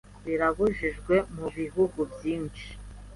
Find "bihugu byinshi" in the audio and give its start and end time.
1.57-2.67